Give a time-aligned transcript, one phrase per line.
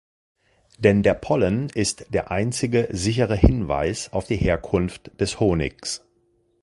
[0.79, 6.03] Denn der Pollen ist der einzige sichere Hinweis auf die Herkunft des Honigs.